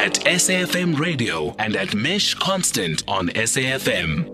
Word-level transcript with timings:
at 0.00 0.14
SAFM 0.24 0.98
Radio 0.98 1.54
and 1.58 1.76
at 1.76 1.94
Mesh 1.94 2.32
Constant 2.32 3.02
on 3.06 3.28
SAFM. 3.28 4.24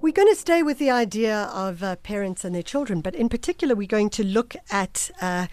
We're 0.00 0.12
going 0.12 0.26
to 0.26 0.34
stay 0.34 0.64
with 0.64 0.78
the 0.80 0.90
idea 0.90 1.42
of 1.54 1.84
uh, 1.84 1.94
parents 1.94 2.44
and 2.44 2.52
their 2.52 2.64
children, 2.64 3.02
but 3.02 3.14
in 3.14 3.28
particular, 3.28 3.76
we're 3.76 3.86
going 3.86 4.10
to 4.10 4.24
look 4.24 4.56
at 4.68 5.12
uh, 5.20 5.46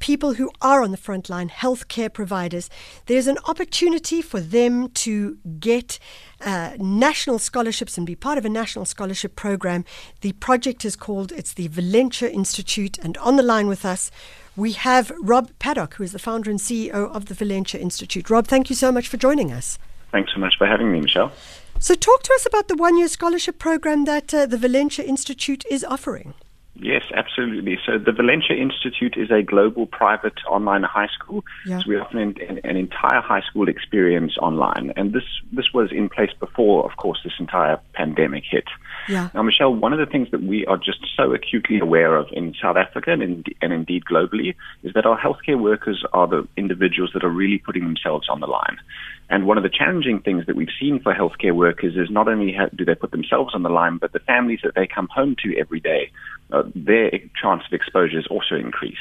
people 0.00 0.34
who 0.34 0.50
are 0.60 0.82
on 0.82 0.90
the 0.90 0.96
front 0.96 1.30
line, 1.30 1.48
healthcare 1.48 2.12
providers. 2.12 2.68
There's 3.06 3.28
an 3.28 3.38
opportunity 3.46 4.20
for 4.20 4.40
them 4.40 4.88
to 4.94 5.38
get 5.60 6.00
uh, 6.40 6.72
national 6.76 7.38
scholarships 7.38 7.96
and 7.96 8.04
be 8.04 8.16
part 8.16 8.36
of 8.36 8.44
a 8.44 8.48
national 8.48 8.84
scholarship 8.84 9.36
program. 9.36 9.84
The 10.22 10.32
project 10.32 10.84
is 10.84 10.96
called, 10.96 11.30
it's 11.30 11.54
the 11.54 11.68
Valenture 11.68 12.32
Institute, 12.32 12.98
and 12.98 13.16
on 13.18 13.36
the 13.36 13.44
line 13.44 13.68
with 13.68 13.84
us, 13.84 14.10
we 14.58 14.72
have 14.72 15.12
Rob 15.20 15.50
Paddock, 15.60 15.94
who 15.94 16.02
is 16.02 16.10
the 16.10 16.18
founder 16.18 16.50
and 16.50 16.58
CEO 16.58 17.14
of 17.14 17.26
the 17.26 17.34
Valenture 17.34 17.80
Institute. 17.80 18.28
Rob, 18.28 18.48
thank 18.48 18.68
you 18.68 18.74
so 18.74 18.90
much 18.90 19.06
for 19.06 19.16
joining 19.16 19.52
us. 19.52 19.78
Thanks 20.10 20.32
so 20.34 20.40
much 20.40 20.58
for 20.58 20.66
having 20.66 20.90
me, 20.90 21.00
Michelle. 21.00 21.30
So, 21.78 21.94
talk 21.94 22.24
to 22.24 22.32
us 22.34 22.44
about 22.44 22.66
the 22.66 22.74
one 22.74 22.98
year 22.98 23.06
scholarship 23.06 23.60
program 23.60 24.04
that 24.06 24.34
uh, 24.34 24.46
the 24.46 24.56
Valenture 24.56 25.04
Institute 25.04 25.64
is 25.70 25.84
offering. 25.84 26.34
Yes, 26.80 27.02
absolutely. 27.12 27.76
So 27.84 27.98
the 27.98 28.12
Valenture 28.12 28.56
Institute 28.56 29.16
is 29.16 29.32
a 29.32 29.42
global 29.42 29.86
private 29.86 30.38
online 30.48 30.84
high 30.84 31.08
school. 31.08 31.44
Yeah. 31.66 31.80
So 31.80 31.88
we 31.88 31.96
offer 31.96 32.18
an, 32.18 32.36
an, 32.62 32.76
entire 32.76 33.20
high 33.20 33.40
school 33.40 33.68
experience 33.68 34.36
online, 34.40 34.92
and 34.96 35.12
this 35.12 35.24
this 35.52 35.66
was 35.74 35.90
in 35.90 36.08
place 36.08 36.30
before, 36.38 36.88
of 36.88 36.96
course, 36.96 37.18
this 37.24 37.32
entire 37.40 37.80
pandemic 37.94 38.44
hit. 38.48 38.66
Yeah. 39.08 39.28
Now, 39.34 39.42
Michelle, 39.42 39.74
one 39.74 39.92
of 39.92 39.98
the 39.98 40.06
things 40.06 40.30
that 40.30 40.42
we 40.42 40.66
are 40.66 40.76
just 40.76 41.04
so 41.16 41.32
acutely 41.34 41.80
aware 41.80 42.14
of 42.14 42.28
in 42.32 42.54
South 42.62 42.76
Africa 42.76 43.10
and, 43.10 43.22
in, 43.22 43.44
and 43.60 43.72
indeed 43.72 44.04
globally 44.04 44.54
is 44.84 44.92
that 44.94 45.04
our 45.04 45.18
healthcare 45.18 45.60
workers 45.60 46.04
are 46.12 46.28
the 46.28 46.46
individuals 46.56 47.10
that 47.14 47.24
are 47.24 47.30
really 47.30 47.58
putting 47.58 47.82
themselves 47.82 48.28
on 48.28 48.38
the 48.38 48.46
line. 48.46 48.78
And 49.30 49.46
one 49.46 49.58
of 49.58 49.62
the 49.62 49.68
challenging 49.70 50.20
things 50.20 50.46
that 50.46 50.56
we've 50.56 50.68
seen 50.80 51.00
for 51.00 51.12
healthcare 51.12 51.54
workers 51.54 51.96
is 51.96 52.10
not 52.10 52.28
only 52.28 52.56
do 52.74 52.84
they 52.84 52.94
put 52.94 53.10
themselves 53.10 53.54
on 53.54 53.62
the 53.62 53.68
line, 53.68 53.98
but 53.98 54.12
the 54.12 54.20
families 54.20 54.60
that 54.62 54.74
they 54.74 54.86
come 54.86 55.08
home 55.14 55.36
to 55.42 55.58
every 55.58 55.80
day, 55.80 56.10
uh, 56.52 56.62
their 56.74 57.10
chance 57.40 57.62
of 57.66 57.72
exposure 57.72 58.18
is 58.18 58.26
also 58.28 58.54
increased. 58.56 58.98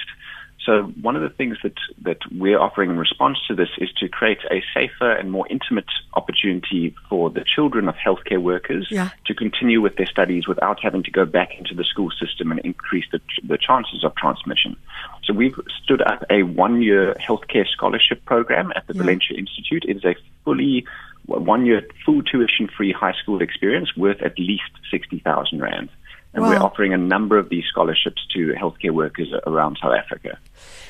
So 0.66 0.84
one 1.02 1.16
of 1.16 1.22
the 1.22 1.30
things 1.30 1.56
that, 1.64 1.76
that 2.02 2.18
we're 2.30 2.60
offering 2.60 2.90
in 2.90 2.98
response 2.98 3.38
to 3.48 3.56
this 3.56 3.70
is 3.78 3.90
to 4.02 4.10
create 4.10 4.40
a 4.52 4.62
safer 4.74 5.10
and 5.10 5.32
more 5.32 5.48
intimate 5.50 5.86
opportunity 6.14 6.94
for 7.10 7.30
the 7.30 7.46
children 7.56 7.88
of 7.88 7.96
healthcare 7.96 8.42
workers 8.42 8.86
Yeah. 8.92 9.12
to 9.28 9.34
continue 9.34 9.80
with 9.80 9.96
their 9.96 10.08
studies 10.08 10.46
without 10.46 10.80
having 10.84 11.04
to 11.04 11.12
go 11.12 11.24
back 11.26 11.58
into 11.58 11.74
the 11.74 11.86
school 11.86 12.12
system 12.12 12.52
and 12.52 12.60
increase 12.66 13.06
the, 13.14 13.22
the 13.48 13.58
chances 13.58 14.04
of 14.04 14.14
transmission. 14.16 14.76
So 15.24 15.32
we've 15.34 15.56
stood 15.82 16.02
up 16.02 16.26
a 16.30 16.44
one-year 16.44 17.16
healthcare 17.16 17.66
scholarship 17.68 18.26
program 18.26 18.74
at 18.76 18.86
the 18.88 18.94
Yeah. 18.94 19.04
Valenture 19.04 19.38
Institute. 19.38 19.86
It 19.88 19.98
is 19.98 20.04
a 20.06 20.16
fully 20.44 20.86
one-year 21.28 21.88
full 22.06 22.24
tuition-free 22.24 22.92
high 22.92 23.14
school 23.22 23.42
experience 23.42 23.96
worth 23.96 24.22
at 24.22 24.38
least 24.38 24.72
60,000 24.92 25.62
rand. 25.62 25.90
And 26.38 26.48
we're 26.48 26.64
offering 26.64 26.94
a 26.94 26.98
number 26.98 27.38
of 27.38 27.50
these 27.50 27.66
scholarships 27.70 28.22
to 28.34 28.54
healthcare 28.54 28.92
workers 28.92 29.28
around 29.46 29.78
South 29.82 29.94
Africa. 29.94 30.38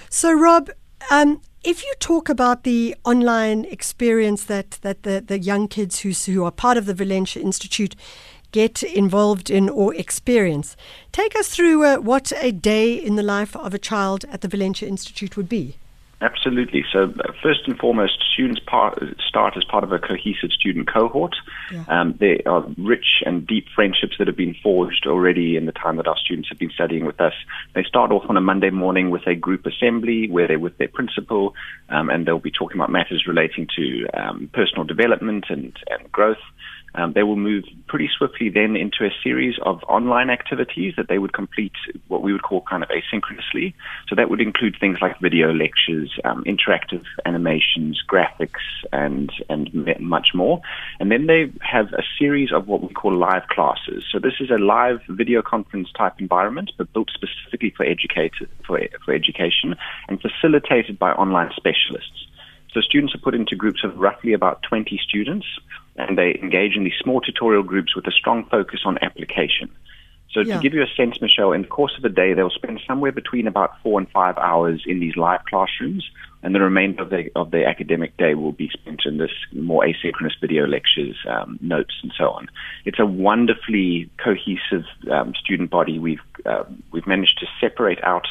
So, 0.10 0.34
Rob, 0.34 0.70
um, 1.10 1.42
if 1.64 1.84
you 1.84 1.94
talk 2.00 2.30
about 2.30 2.64
the 2.64 2.96
online 3.04 3.66
experience 3.66 4.44
that, 4.46 4.72
that 4.82 5.04
the, 5.04 5.24
the 5.26 5.40
young 5.40 5.68
kids 5.68 6.00
who, 6.00 6.12
who 6.32 6.44
are 6.44 6.52
part 6.52 6.78
of 6.78 6.86
the 6.86 6.94
Valenture 6.94 7.42
Institute 7.42 7.96
get 8.52 8.84
involved 8.84 9.50
in 9.50 9.70
or 9.70 9.94
experience, 9.96 10.76
take 11.12 11.36
us 11.36 11.50
through 11.50 11.84
uh, 11.84 11.98
what 11.98 12.32
a 12.38 12.52
day 12.52 12.94
in 12.94 13.16
the 13.16 13.24
life 13.24 13.56
of 13.56 13.74
a 13.74 13.80
child 13.80 14.26
at 14.32 14.42
the 14.42 14.48
Valenture 14.48 14.88
Institute 14.88 15.36
would 15.36 15.50
be. 15.50 15.78
Absolutely. 16.20 16.84
So, 16.92 17.04
uh, 17.04 17.32
first 17.44 17.68
and 17.68 17.78
foremost, 17.78 18.24
students 18.34 18.60
part, 18.66 18.98
start 19.28 19.56
as 19.56 19.64
part 19.64 19.84
of 19.84 19.92
a 19.92 20.00
cohesive 20.00 20.52
student 20.52 20.92
cohort. 20.92 21.36
Yeah. 21.72 21.84
Um, 21.88 22.16
there 22.20 22.40
are 22.48 22.66
rich 22.76 23.22
and 23.24 23.46
deep 23.46 23.68
friendships 23.76 24.16
that 24.18 24.26
have 24.26 24.36
been 24.36 24.56
forged 24.64 25.06
already 25.06 25.56
in 25.56 25.68
the 25.68 25.72
time 25.72 25.98
that 25.98 26.08
our 26.08 26.18
students 26.18 26.50
have 26.50 26.58
been 26.58 26.72
studying 26.72 27.06
with 27.06 27.22
us. 27.22 27.34
They 27.76 27.84
start 27.84 28.12
off 28.12 28.24
on 28.30 28.36
a 28.36 28.42
Monday 28.42 28.72
morning 28.72 29.12
with 29.12 29.28
a 29.28 29.36
group 29.36 29.68
assembly 29.68 30.28
where 30.28 30.48
they're 30.48 30.58
with 30.58 30.80
their 30.80 30.88
principal, 30.88 31.54
um, 31.90 32.10
and 32.10 32.26
they'll 32.26 32.40
be 32.40 32.52
talking 32.52 32.78
about 32.78 32.90
matters 32.90 33.26
relating 33.28 33.68
to 33.76 34.08
um, 34.16 34.50
personal 34.54 34.86
development 34.86 35.46
and, 35.50 35.78
and 35.88 36.12
growth. 36.12 36.38
Um, 36.98 37.14
they 37.14 37.24
will 37.24 37.36
move 37.36 37.64
pretty 37.88 38.10
swiftly 38.18 38.50
then 38.50 38.76
into 38.76 39.06
a 39.06 39.12
series 39.24 39.56
of 39.62 39.84
online 39.88 40.30
activities 40.32 40.96
that 40.98 41.08
they 41.08 41.20
would 41.20 41.32
complete 41.32 41.74
what 42.08 42.24
we 42.24 42.34
would 42.34 42.42
call 42.42 42.62
kind 42.62 42.84
of 42.84 42.90
asynchronously. 42.90 43.76
So 44.10 44.16
that 44.16 44.30
would 44.30 44.42
include 44.42 44.76
things 44.80 44.98
like 45.00 45.20
video 45.22 45.54
lectures, 45.54 46.12
um, 46.26 46.44
interactive 46.46 47.04
animations, 47.26 48.02
graphics, 48.10 48.66
and 48.92 49.32
and 49.48 49.70
much 50.00 50.30
more. 50.34 50.60
And 51.00 51.12
then 51.12 51.28
they 51.28 51.52
have 51.62 51.94
a 51.94 52.04
series 52.18 52.52
of 52.52 52.68
what 52.68 52.82
we 52.82 52.90
call 52.90 53.16
live 53.16 53.48
classes. 53.50 54.04
So 54.12 54.18
this 54.20 54.34
is 54.40 54.50
a 54.50 54.58
live 54.58 55.00
video 55.08 55.44
conference 55.44 55.90
type 55.96 56.16
environment, 56.20 56.72
but 56.78 56.92
built 56.94 57.10
specifically 57.14 57.74
for 57.78 57.86
educator 57.86 58.48
for 58.66 58.80
for 59.06 59.14
education 59.14 59.76
and 60.08 60.20
facilitated 60.20 60.98
by 60.98 61.12
online 61.12 61.52
specialists. 61.56 62.28
So 62.78 62.82
students 62.82 63.16
are 63.16 63.18
put 63.18 63.34
into 63.34 63.56
groups 63.56 63.84
of 63.84 63.98
roughly 63.98 64.34
about 64.34 64.62
20 64.62 65.00
students, 65.04 65.48
and 65.96 66.16
they 66.16 66.38
engage 66.44 66.76
in 66.76 66.84
these 66.84 66.94
small 67.02 67.22
tutorial 67.22 67.64
groups 67.64 67.96
with 67.96 68.06
a 68.06 68.12
strong 68.12 68.46
focus 68.52 68.82
on 68.86 69.00
application. 69.02 69.68
So 70.30 70.42
Yeah. 70.42 70.58
to 70.58 70.62
give 70.62 70.76
you 70.76 70.84
a 70.84 70.88
sense, 70.96 71.20
Michelle, 71.20 71.54
in 71.54 71.64
the 71.64 71.68
course 71.68 71.96
of 71.98 72.04
the 72.04 72.10
day, 72.10 72.34
they'll 72.34 72.52
spend 72.52 72.80
somewhere 72.86 73.12
between 73.12 73.48
about 73.48 73.82
four 73.82 74.00
and 74.00 74.08
five 74.12 74.38
hours 74.38 74.84
in 74.86 75.00
these 75.00 75.18
live 75.18 75.44
classrooms, 75.46 76.08
and 76.44 76.54
the 76.54 76.62
remainder 76.62 77.02
of 77.02 77.10
the 77.10 77.32
of 77.36 77.50
the 77.50 77.66
academic 77.66 78.16
day 78.18 78.36
will 78.36 78.52
be 78.52 78.70
spent 78.70 79.08
in 79.08 79.18
this 79.18 79.32
more 79.54 79.84
asynchronous 79.84 80.40
video 80.40 80.68
lectures, 80.68 81.16
um, 81.28 81.58
notes, 81.62 81.96
and 82.04 82.14
so 82.16 82.30
on. 82.30 82.48
It's 82.86 83.00
a 83.00 83.08
wonderfully 83.08 84.08
cohesive 84.18 84.86
um, 85.10 85.34
student 85.34 85.72
body. 85.72 85.98
We've 85.98 86.22
uh, 86.46 86.66
we've 86.92 87.08
managed 87.08 87.40
to 87.40 87.48
separate 87.60 88.04
out 88.04 88.28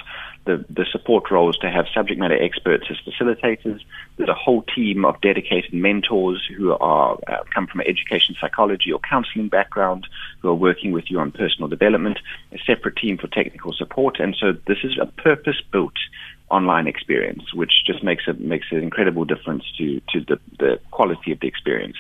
the, 0.47 0.65
the 0.71 0.87
support 0.91 1.31
roles 1.31 1.59
to 1.59 1.71
have 1.71 1.87
subject 1.93 2.19
matter 2.19 2.41
experts 2.43 2.87
as 2.91 2.97
facilitators. 3.07 3.81
There's 4.17 4.29
a 4.29 4.35
whole 4.35 4.63
team 4.63 5.05
of 5.05 5.21
dedicated 5.21 5.75
mentors 5.75 6.43
who 6.57 6.73
are 6.73 7.19
uh, 7.29 7.45
come 7.53 7.67
from 7.67 7.81
an 7.81 7.87
education 7.89 8.35
psychology 8.41 8.93
or 8.93 9.01
counseling 9.01 9.49
background 9.49 10.07
who 10.41 10.49
are 10.49 10.55
working 10.55 10.93
with 10.93 11.11
you 11.11 11.19
on 11.19 11.33
personal 11.33 11.69
development. 11.69 12.19
A 12.53 12.59
separate 12.67 12.97
team 12.97 13.19
for 13.19 13.27
technical 13.27 13.73
support, 13.73 14.19
and 14.21 14.35
so 14.41 14.53
this 14.67 14.79
is 14.83 14.97
a 15.01 15.07
purpose-built 15.07 15.95
online 16.49 16.87
experience, 16.87 17.53
which 17.53 17.73
just 17.85 18.03
makes 18.05 18.29
a 18.29 18.33
makes 18.35 18.67
an 18.71 18.79
incredible 18.79 19.25
difference 19.25 19.65
to 19.79 20.01
to 20.13 20.21
the, 20.21 20.39
the 20.59 20.81
quality 20.93 21.33
of 21.33 21.41
the 21.41 21.49
experience. 21.49 21.97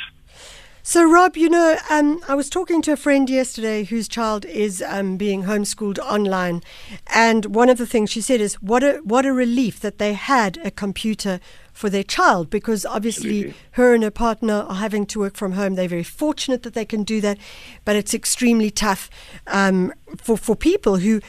So, 0.89 1.03
Rob, 1.03 1.37
you 1.37 1.49
know, 1.49 1.77
um, 1.91 2.21
I 2.29 2.37
was 2.37 2.49
talking 2.49 2.81
to 2.83 2.93
a 2.93 2.97
friend 2.97 3.29
yesterday 3.29 3.83
whose 3.83 4.07
child 4.07 4.45
is 4.45 4.81
um, 4.87 5.17
being 5.17 5.43
homeschooled 5.43 5.99
online, 5.99 6.63
and 7.09 7.47
one 7.47 7.69
of 7.69 7.77
the 7.77 7.89
things 7.89 8.09
she 8.09 8.21
said 8.21 8.41
is, 8.41 8.55
"What 8.63 8.85
a 8.85 9.01
what 9.03 9.27
a 9.27 9.33
relief 9.33 9.81
that 9.81 9.99
they 9.99 10.13
had 10.13 10.61
a 10.65 10.71
computer 10.71 11.41
for 11.73 11.91
their 11.91 12.05
child, 12.05 12.51
because 12.51 12.87
obviously 12.87 13.39
Absolutely. 13.39 13.55
her 13.73 13.95
and 13.95 14.05
her 14.05 14.13
partner 14.13 14.65
are 14.69 14.77
having 14.77 15.07
to 15.07 15.19
work 15.19 15.37
from 15.37 15.55
home. 15.55 15.75
They're 15.75 15.89
very 15.89 16.05
fortunate 16.05 16.63
that 16.63 16.75
they 16.75 16.85
can 16.85 17.03
do 17.03 17.21
that, 17.21 17.37
but 17.85 17.97
it's 17.97 18.15
extremely 18.15 18.71
tough 18.71 19.11
um, 19.49 19.93
for 20.17 20.37
for 20.37 20.55
people 20.55 20.99
who." 20.99 21.21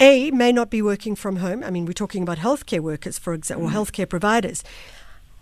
A 0.00 0.30
may 0.30 0.52
not 0.52 0.70
be 0.70 0.80
working 0.80 1.16
from 1.16 1.36
home. 1.38 1.64
I 1.64 1.70
mean, 1.70 1.84
we're 1.84 1.92
talking 1.92 2.22
about 2.22 2.38
healthcare 2.38 2.78
workers, 2.78 3.18
for 3.18 3.34
example, 3.34 3.66
or 3.66 3.70
healthcare 3.70 4.08
providers. 4.08 4.62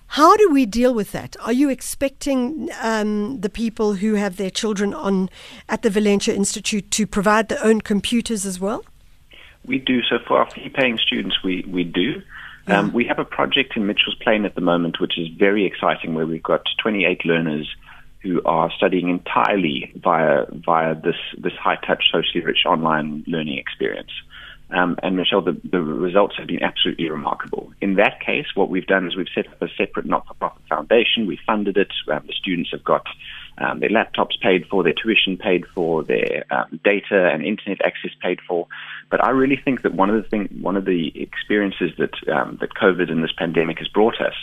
How 0.09 0.37
do 0.37 0.51
we 0.51 0.67
deal 0.67 0.95
with 0.95 1.13
that? 1.13 1.37
Are 1.41 1.53
you 1.53 1.69
expecting 1.69 2.69
um, 2.81 3.41
the 3.41 3.51
people 3.51 3.95
who 3.95 4.15
have 4.15 4.37
their 4.37 4.51
children 4.51 4.95
on 4.95 5.29
at 5.69 5.83
the 5.83 5.89
Valenture 5.89 6.35
Institute 6.35 6.91
to 6.93 7.07
provide 7.07 7.49
their 7.49 7.63
own 7.65 7.81
computers 7.81 8.47
as 8.47 8.61
well? 8.61 8.85
We 9.67 9.79
do. 9.79 10.03
So 10.03 10.19
for 10.27 10.39
our 10.39 10.51
fee-paying 10.51 10.99
students, 10.99 11.43
we, 11.43 11.65
we 11.69 11.85
do. 11.85 12.23
Um, 12.69 12.93
we 12.93 13.05
have 13.05 13.19
a 13.19 13.25
project 13.25 13.77
in 13.77 13.87
Mitchell's 13.87 14.17
Plain 14.17 14.45
at 14.45 14.57
the 14.57 14.61
moment, 14.61 15.01
which 15.01 15.19
is 15.19 15.29
very 15.39 15.65
exciting, 15.65 16.15
where 16.15 16.27
we've 16.27 16.43
got 16.43 16.63
28 16.83 17.25
learners 17.25 17.69
who 18.23 18.43
are 18.45 18.73
studying 18.77 19.09
entirely 19.09 19.93
via 19.95 20.47
via 20.51 20.95
this 20.97 21.15
this 21.39 21.53
high-touch, 21.53 22.05
socially 22.11 22.45
rich 22.45 22.65
online 22.67 23.23
learning 23.29 23.59
experience. 23.59 24.11
Um, 24.71 24.97
and 25.03 25.17
Michelle, 25.17 25.43
the, 25.43 25.61
the 25.71 25.81
results 25.81 26.35
have 26.39 26.49
been 26.49 26.63
absolutely 26.63 27.09
remarkable. 27.09 27.73
In 27.81 27.95
that 27.97 28.21
case, 28.21 28.47
what 28.55 28.69
we've 28.69 28.87
done 28.87 29.07
is 29.07 29.17
we've 29.17 29.27
set 29.33 29.47
up 29.47 29.63
a 29.63 29.69
separate 29.77 30.07
not-for-profit 30.07 30.63
foundation. 30.69 31.27
We 31.27 31.39
funded 31.47 31.77
it. 31.77 31.93
Um, 32.11 32.25
the 32.27 32.33
students 32.33 32.71
have 32.73 32.83
got 32.83 33.07
um, 33.59 33.81
their 33.81 33.91
laptops 33.91 34.41
paid 34.43 34.67
for, 34.69 34.83
their 34.83 34.93
tuition 34.93 35.37
paid 35.37 35.65
for, 35.75 36.03
their 36.03 36.45
um, 36.51 36.81
data 36.85 37.31
and 37.33 37.45
internet 37.45 37.79
access 37.85 38.11
paid 38.21 38.41
for. 38.47 38.67
But 39.09 39.25
I 39.25 39.31
really 39.31 39.57
think 39.57 39.83
that 39.83 39.95
one 39.95 40.11
of 40.11 40.21
the 40.21 40.29
thing, 40.29 40.49
one 40.61 40.77
of 40.77 40.85
the 40.85 41.13
experiences 41.15 41.93
that 41.99 42.15
um, 42.29 42.59
that 42.61 42.75
COVID 42.75 43.11
and 43.11 43.23
this 43.23 43.33
pandemic 43.39 43.79
has 43.79 43.89
brought 43.89 44.21
us 44.21 44.35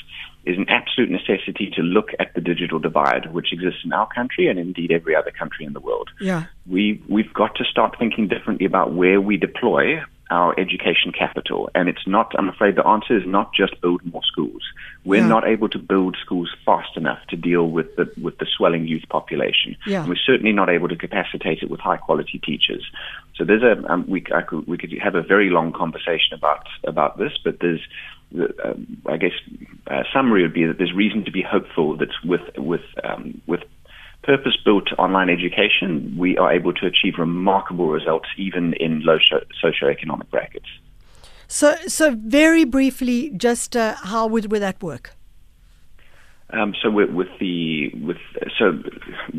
is 0.46 0.58
an 0.58 0.66
absolute 0.70 1.10
necessity 1.10 1.72
to 1.75 1.81
look 1.81 2.10
at 2.20 2.34
the 2.34 2.42
digital 2.42 2.80
divide, 2.80 3.31
which 3.34 3.54
exists 3.54 3.81
in 3.86 3.94
our 3.94 4.08
country 4.08 4.48
and 4.48 4.60
indeed 4.60 4.92
every 4.92 5.16
other 5.16 5.31
country 5.31 5.66
in 5.66 5.74
the 5.74 5.80
world. 5.80 6.10
Yeah. 6.20 6.46
We 6.66 7.04
we've 7.10 7.34
got 7.34 7.56
to 7.56 7.66
start 7.66 7.98
thinking 8.00 8.30
differently 8.30 8.66
about 8.66 8.94
where 8.94 9.20
we 9.20 9.38
deploy 9.38 10.02
our 10.34 10.60
education 10.60 11.12
capital. 11.24 11.70
And 11.76 11.88
it's 11.88 12.08
not, 12.08 12.28
I'm 12.40 12.50
afraid 12.50 12.76
the 12.76 12.88
answer 12.88 13.16
is 13.16 13.24
not 13.38 13.54
just 13.54 13.80
build 13.82 14.02
more 14.12 14.24
schools. 14.32 14.64
We're 15.06 15.22
Yeah. 15.22 15.36
not 15.36 15.44
able 15.54 15.70
to 15.70 15.80
build 15.94 16.18
schools 16.26 16.50
fast 16.66 16.98
enough 17.02 17.22
to 17.32 17.36
deal 17.50 17.66
with 17.78 17.90
the 17.98 18.06
with 18.26 18.36
the 18.42 18.48
swelling 18.56 18.88
youth 18.88 19.06
population. 19.18 19.76
Yeah. 19.86 20.00
And 20.00 20.10
we're 20.10 20.26
certainly 20.32 20.54
not 20.62 20.70
able 20.70 20.88
to 20.94 20.96
capacitate 20.96 21.60
it 21.64 21.70
with 21.70 21.82
high 21.90 21.98
quality 22.08 22.40
teachers. 22.50 22.84
So 23.36 23.44
there's 23.48 23.64
a 23.72 23.74
um, 23.92 24.06
we 24.14 24.20
I 24.40 24.42
could, 24.42 24.66
we 24.72 24.78
could 24.82 24.94
have 25.08 25.16
a 25.16 25.22
very 25.34 25.50
long 25.58 25.72
conversation 25.84 26.32
about 26.40 26.64
about 26.94 27.18
this, 27.22 27.34
but 27.46 27.60
there's 27.64 27.84
uh, 28.42 28.74
I 29.06 29.18
guess 29.24 29.38
uh, 29.94 30.04
summary 30.14 30.42
would 30.44 30.54
be 30.62 30.66
that 30.66 30.78
there's 30.80 30.94
reason 31.06 31.26
to 31.26 31.32
be 31.40 31.44
hopeful 31.56 31.98
that 31.98 32.10
with 32.32 32.46
with 32.58 32.86
um, 33.04 33.42
with 33.52 33.62
purpose 34.24 34.58
built 34.64 34.88
online 34.98 35.30
education, 35.30 36.16
we 36.18 36.38
are 36.38 36.52
able 36.52 36.74
to 36.74 36.86
achieve 36.86 37.16
remarkable 37.18 37.88
results 37.90 38.30
even 38.38 38.74
in 38.74 39.02
low 39.04 39.18
socioeconomic 39.64 40.30
brackets. 40.30 40.68
So, 41.48 41.75
so 41.88 42.16
very 42.16 42.64
briefly, 42.64 43.30
just 43.36 43.75
uh, 43.75 43.96
how 43.96 44.28
would, 44.28 44.52
would 44.52 44.62
that 44.62 44.81
work? 44.81 45.12
Um, 46.50 46.75
so 46.81 46.90
with, 46.92 47.10
with 47.10 47.30
the 47.40 47.90
with 47.96 48.18
so 48.60 48.74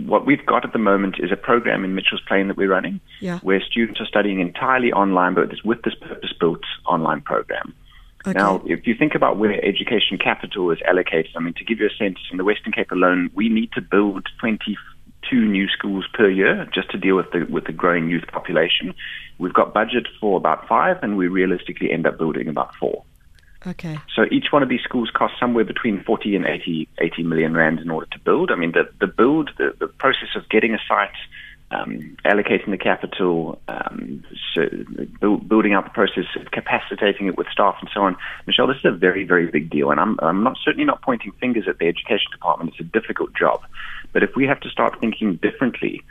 what 0.04 0.26
we've 0.26 0.44
got 0.44 0.64
at 0.64 0.72
the 0.72 0.80
moment 0.80 1.16
is 1.20 1.30
a 1.30 1.36
program 1.36 1.84
in 1.84 1.94
Mitchell's 1.94 2.22
Plain 2.26 2.48
that 2.48 2.56
we're 2.56 2.68
running, 2.68 3.00
Yeah. 3.20 3.38
where 3.40 3.60
students 3.60 4.00
are 4.00 4.06
studying 4.06 4.40
entirely 4.40 4.92
online, 4.92 5.34
but 5.34 5.52
it's 5.52 5.62
with 5.62 5.82
this 5.82 5.94
purpose-built 5.94 6.62
online 6.86 7.20
program. 7.20 7.72
Okay. 8.26 8.38
Now, 8.38 8.62
if 8.64 8.86
you 8.86 8.94
think 8.94 9.14
about 9.14 9.36
where 9.36 9.62
education 9.64 10.16
capital 10.16 10.70
is 10.70 10.78
allocated, 10.88 11.32
I 11.36 11.40
mean, 11.40 11.54
to 11.54 11.64
give 11.64 11.78
you 11.78 11.86
a 11.86 11.96
sense, 11.96 12.18
in 12.30 12.38
the 12.38 12.44
Western 12.44 12.72
Cape 12.72 12.90
alone, 12.90 13.30
we 13.34 13.48
need 13.50 13.72
to 13.72 13.82
build 13.82 14.26
22 14.40 15.44
new 15.44 15.68
schools 15.68 16.06
per 16.14 16.28
year 16.28 16.66
just 16.72 16.90
to 16.92 16.98
deal 16.98 17.16
with 17.16 17.30
the 17.32 17.44
with 17.50 17.64
the 17.64 17.72
growing 17.72 18.08
youth 18.08 18.26
population. 18.28 18.94
We've 19.38 19.52
got 19.52 19.74
budget 19.74 20.06
for 20.20 20.38
about 20.38 20.66
five, 20.66 21.02
and 21.02 21.18
we 21.18 21.28
realistically 21.28 21.90
end 21.90 22.06
up 22.06 22.16
building 22.16 22.48
about 22.48 22.74
four. 22.76 23.04
Okay. 23.66 23.98
So 24.14 24.24
each 24.30 24.46
one 24.50 24.62
of 24.62 24.68
these 24.68 24.82
schools 24.82 25.10
costs 25.10 25.38
somewhere 25.40 25.64
between 25.64 26.02
40 26.04 26.36
and 26.36 26.46
80, 26.46 26.88
80 26.98 27.22
million 27.22 27.54
rand 27.54 27.80
in 27.80 27.90
order 27.90 28.06
to 28.12 28.18
build. 28.18 28.50
I 28.50 28.56
mean, 28.56 28.72
the, 28.72 28.90
the 29.00 29.06
build, 29.06 29.50
the, 29.56 29.74
the 29.78 29.86
process 29.86 30.28
of 30.36 30.48
getting 30.50 30.74
a 30.74 30.78
site, 30.86 31.16
um, 31.74 32.16
allocating 32.24 32.70
the 32.70 32.78
capital, 32.78 33.60
um, 33.68 34.24
so 34.54 34.62
build, 35.20 35.48
building 35.48 35.72
out 35.72 35.84
the 35.84 35.90
process, 35.90 36.24
capacitating 36.52 37.26
it 37.26 37.36
with 37.36 37.46
staff 37.48 37.76
and 37.80 37.90
so 37.92 38.02
on. 38.02 38.16
Michelle, 38.46 38.66
this 38.66 38.78
is 38.78 38.84
a 38.84 38.92
very, 38.92 39.24
very 39.24 39.46
big 39.46 39.70
deal. 39.70 39.90
And 39.90 40.00
I'm, 40.00 40.18
I'm 40.20 40.42
not 40.42 40.56
certainly 40.64 40.84
not 40.84 41.02
pointing 41.02 41.32
fingers 41.40 41.64
at 41.68 41.78
the 41.78 41.86
education 41.86 42.30
department. 42.32 42.70
It's 42.70 42.80
a 42.80 42.84
difficult 42.84 43.34
job. 43.34 43.62
But 44.12 44.22
if 44.22 44.36
we 44.36 44.46
have 44.46 44.60
to 44.60 44.70
start 44.70 45.00
thinking 45.00 45.36
differently 45.36 46.02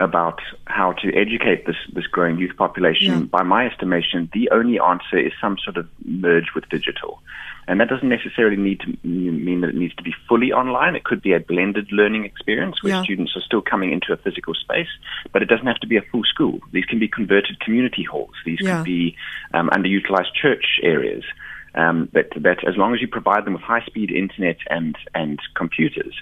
about 0.00 0.40
how 0.66 0.92
to 0.92 1.12
educate 1.14 1.66
this, 1.66 1.76
this 1.92 2.06
growing 2.06 2.38
youth 2.38 2.56
population, 2.56 3.12
Yeah. 3.20 3.24
by 3.24 3.42
my 3.42 3.66
estimation, 3.66 4.28
the 4.32 4.48
only 4.50 4.78
answer 4.78 5.18
is 5.18 5.32
some 5.40 5.58
sort 5.58 5.76
of 5.76 5.88
merge 6.04 6.54
with 6.54 6.68
digital. 6.68 7.20
And 7.66 7.80
that 7.80 7.88
doesn't 7.90 8.08
necessarily 8.08 8.56
need 8.56 8.80
to 8.80 8.96
mean 9.06 9.60
that 9.60 9.68
it 9.70 9.74
needs 9.74 9.94
to 9.96 10.02
be 10.02 10.14
fully 10.26 10.52
online. 10.52 10.94
It 10.96 11.04
could 11.04 11.20
be 11.20 11.34
a 11.34 11.40
blended 11.40 11.92
learning 11.92 12.24
experience 12.24 12.82
where 12.82 12.94
Yeah. 12.94 13.02
students 13.02 13.36
are 13.36 13.42
still 13.42 13.60
coming 13.60 13.92
into 13.92 14.12
a 14.12 14.16
physical 14.16 14.54
space, 14.54 14.88
but 15.32 15.42
it 15.42 15.46
doesn't 15.46 15.66
have 15.66 15.80
to 15.80 15.86
be 15.86 15.96
a 15.96 16.02
full 16.02 16.24
school. 16.24 16.60
These 16.72 16.86
can 16.86 16.98
be 16.98 17.08
converted 17.08 17.60
community 17.60 18.04
halls. 18.04 18.34
These 18.46 18.60
Yeah. 18.62 18.76
could 18.78 18.84
be 18.86 19.16
um, 19.52 19.68
underutilized 19.70 20.32
church 20.32 20.80
areas. 20.82 21.24
Um, 21.74 22.08
but, 22.12 22.30
but 22.42 22.66
as 22.66 22.76
long 22.76 22.94
as 22.94 23.02
you 23.02 23.08
provide 23.08 23.44
them 23.44 23.52
with 23.52 23.62
high-speed 23.62 24.10
internet 24.10 24.56
and, 24.70 24.96
and 25.14 25.38
computers, 25.54 26.14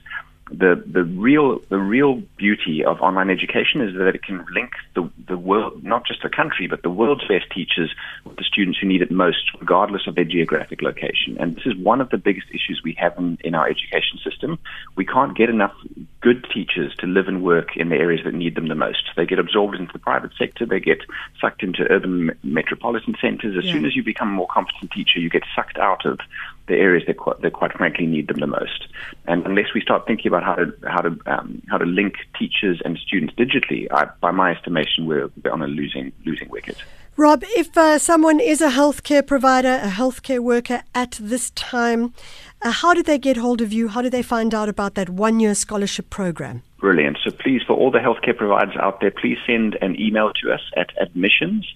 the 0.50 0.82
the 0.86 1.02
real 1.02 1.58
the 1.70 1.78
real 1.78 2.22
beauty 2.36 2.84
of 2.84 3.00
online 3.00 3.30
education 3.30 3.80
is 3.80 3.94
that 3.96 4.14
it 4.14 4.22
can 4.22 4.44
link 4.52 4.72
the 4.94 5.10
the 5.26 5.36
world 5.36 5.82
not 5.82 6.06
just 6.06 6.22
the 6.22 6.28
country 6.28 6.68
but 6.68 6.82
the 6.82 6.90
world's 6.90 7.26
best 7.26 7.50
teachers 7.50 7.92
with 8.24 8.36
the 8.36 8.44
students 8.44 8.78
who 8.78 8.86
need 8.86 9.02
it 9.02 9.10
most 9.10 9.50
regardless 9.58 10.06
of 10.06 10.14
their 10.14 10.24
geographic 10.24 10.82
location. 10.82 11.36
And 11.40 11.56
this 11.56 11.66
is 11.66 11.74
one 11.76 12.00
of 12.00 12.10
the 12.10 12.18
biggest 12.18 12.46
issues 12.50 12.80
we 12.84 12.92
have 12.98 13.18
in, 13.18 13.38
in 13.42 13.54
our 13.56 13.68
education 13.68 14.18
system. 14.22 14.58
We 14.94 15.04
can't 15.04 15.36
get 15.36 15.50
enough 15.50 15.74
good 16.20 16.46
teachers 16.54 16.94
to 16.98 17.06
live 17.06 17.26
and 17.26 17.42
work 17.42 17.76
in 17.76 17.88
the 17.88 17.96
areas 17.96 18.24
that 18.24 18.34
need 18.34 18.54
them 18.54 18.68
the 18.68 18.74
most. 18.74 19.10
They 19.16 19.26
get 19.26 19.40
absorbed 19.40 19.74
into 19.74 19.92
the 19.92 19.98
private 19.98 20.30
sector. 20.38 20.64
They 20.64 20.80
get 20.80 20.98
sucked 21.40 21.62
into 21.62 21.90
urban 21.90 22.36
metropolitan 22.44 23.16
centers. 23.20 23.56
As 23.56 23.64
Yeah. 23.64 23.72
soon 23.72 23.84
as 23.84 23.96
you 23.96 24.04
become 24.04 24.28
a 24.28 24.32
more 24.32 24.48
competent 24.48 24.92
teacher 24.92 25.18
you 25.18 25.28
get 25.28 25.42
sucked 25.56 25.78
out 25.78 26.06
of 26.06 26.20
the 26.68 26.74
areas 26.74 27.04
that 27.06 27.16
quite, 27.16 27.40
that 27.42 27.52
quite 27.52 27.72
frankly 27.72 28.06
need 28.06 28.28
them 28.28 28.38
the 28.38 28.46
most. 28.46 28.88
And 29.26 29.44
unless 29.46 29.66
we 29.74 29.80
start 29.80 30.06
thinking 30.06 30.28
about 30.28 30.42
how 30.42 30.54
to 30.56 30.72
how 30.86 31.00
to 31.02 31.18
um, 31.26 31.62
how 31.68 31.78
to 31.78 31.84
link 31.84 32.14
teachers 32.38 32.80
and 32.84 32.98
students 32.98 33.34
digitally, 33.34 33.86
I, 33.90 34.08
by 34.20 34.30
my 34.30 34.52
estimation, 34.52 35.06
we're 35.06 35.30
on 35.50 35.62
a 35.62 35.66
losing 35.66 36.12
losing 36.24 36.48
wicket. 36.48 36.76
Rob, 37.18 37.42
if 37.56 37.74
uh, 37.78 37.98
someone 37.98 38.40
is 38.40 38.60
a 38.60 38.68
healthcare 38.68 39.26
provider, 39.26 39.80
a 39.82 39.88
healthcare 39.88 40.40
worker 40.40 40.82
at 40.94 41.12
this 41.18 41.50
time, 41.52 42.12
uh, 42.60 42.70
how 42.70 42.92
do 42.92 43.02
they 43.02 43.18
get 43.18 43.38
hold 43.38 43.62
of 43.62 43.72
you? 43.72 43.88
How 43.88 44.02
do 44.02 44.10
they 44.10 44.20
find 44.20 44.54
out 44.54 44.68
about 44.68 44.96
that 44.96 45.08
one 45.08 45.40
year 45.40 45.54
scholarship 45.54 46.10
program? 46.10 46.62
Brilliant. 46.78 47.16
So 47.24 47.30
please, 47.30 47.62
for 47.66 47.72
all 47.72 47.90
the 47.90 48.00
healthcare 48.00 48.36
providers 48.36 48.76
out 48.78 49.00
there, 49.00 49.10
please 49.10 49.38
send 49.46 49.78
an 49.80 49.98
email 49.98 50.30
to 50.42 50.52
us 50.52 50.60
at 50.76 50.90
admissions 51.00 51.66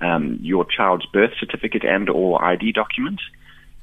um, 0.00 0.40
your 0.42 0.66
child's 0.66 1.06
birth 1.06 1.30
certificate 1.38 1.84
and 1.84 2.10
or 2.10 2.44
ID 2.44 2.72
document, 2.72 3.20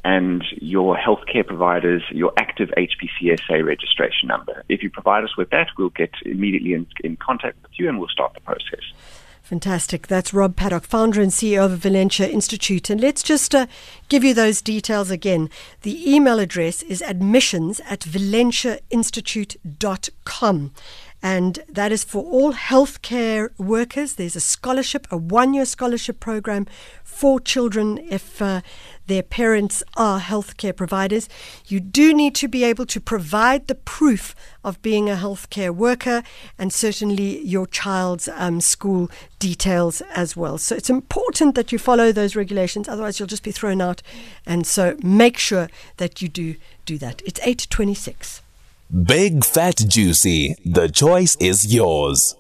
and 0.04 0.44
your 0.62 0.98
healthcare 0.98 1.46
provider's 1.46 2.04
your 2.12 2.34
active 2.38 2.70
HPCSA 2.78 3.66
registration 3.66 4.28
number. 4.28 4.64
If 4.70 4.84
you 4.84 4.90
provide 4.90 5.24
us 5.24 5.38
with 5.38 5.50
that, 5.52 5.68
we'll 5.78 5.90
get 5.90 6.12
immediately 6.26 6.74
in, 6.74 6.88
in 7.04 7.18
contact 7.18 7.62
with 7.62 7.72
you 7.76 7.88
and 7.88 8.00
we'll 8.00 8.10
start 8.10 8.34
the 8.34 8.42
process. 8.42 8.82
Fantastic. 9.44 10.08
That's 10.08 10.34
Rob 10.34 10.56
Paddock, 10.56 10.86
founder 10.86 11.22
and 11.22 11.32
CEO 11.32 11.66
of 11.66 11.80
Valenture 11.80 12.30
Institute. 12.30 12.90
And 12.90 13.02
let's 13.02 13.22
just 13.22 13.54
uh, 13.54 13.68
give 14.08 14.24
you 14.24 14.34
those 14.34 14.62
details 14.62 15.12
again. 15.12 15.50
The 15.82 16.10
email 16.12 16.40
address 16.40 16.82
is 16.82 17.02
admissions 17.02 17.82
at 17.82 18.00
valentureinstitute.com. 18.00 20.72
And 21.24 21.64
that 21.70 21.94
is 21.94 22.04
for 22.04 22.22
all 22.22 22.52
healthcare 22.52 23.58
workers. 23.58 24.16
There's 24.16 24.36
a 24.36 24.42
scholarship, 24.42 25.08
a 25.10 25.16
one 25.16 25.54
year 25.54 25.64
scholarship 25.64 26.20
program 26.20 26.68
for 27.02 27.40
children 27.40 27.98
if 28.10 28.42
uh, 28.42 28.60
their 29.08 29.24
parents 29.24 29.84
are 29.96 30.20
healthcare 30.20 30.76
providers. 30.76 31.30
You 31.66 31.80
do 31.80 32.14
need 32.14 32.36
to 32.36 32.50
be 32.50 32.66
able 32.66 32.86
to 32.88 33.00
provide 33.00 33.68
the 33.68 33.76
proof 33.76 34.36
of 34.66 34.82
being 34.82 35.10
a 35.10 35.16
healthcare 35.16 35.74
worker 35.74 36.24
and 36.60 36.74
certainly 36.74 37.42
your 37.46 37.68
child's 37.68 38.28
um, 38.28 38.60
school 38.60 39.10
details 39.40 40.02
as 40.14 40.36
well. 40.36 40.58
So 40.58 40.76
it's 40.76 40.90
important 40.90 41.56
that 41.56 41.72
you 41.72 41.80
follow 41.80 42.12
those 42.12 42.36
regulations, 42.36 42.90
otherwise, 42.90 43.18
you'll 43.18 43.28
just 43.28 43.44
be 43.44 43.52
thrown 43.52 43.80
out. 43.80 44.02
And 44.46 44.68
so 44.68 44.98
make 45.02 45.38
sure 45.38 45.70
that 45.98 46.22
you 46.22 46.28
do 46.28 46.56
do 46.86 46.98
that. 46.98 47.22
It's 47.26 47.40
826. 47.40 48.43
Big 48.92 49.44
Fat 49.44 49.78
Juicy. 49.88 50.56
The 50.66 50.88
choice 50.88 51.36
is 51.40 51.74
yours. 51.74 52.36